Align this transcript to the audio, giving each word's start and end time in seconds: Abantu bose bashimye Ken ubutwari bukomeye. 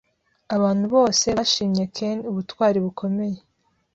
Abantu 0.55 0.85
bose 0.95 1.25
bashimye 1.37 1.83
Ken 1.95 2.17
ubutwari 2.31 2.77
bukomeye. 2.85 3.39